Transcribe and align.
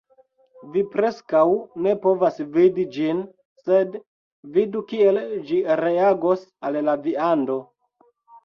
Vi 0.75 0.81
preskaŭ 0.93 1.41
ne 1.87 1.93
povas 2.05 2.39
vidi 2.55 2.85
ĝin 2.95 3.21
sed 3.65 3.99
vidu 4.57 4.83
kiel 4.93 5.23
ĝi 5.51 5.61
reagos 5.85 6.49
al 6.71 6.81
la 6.89 7.01
viando 7.07 7.61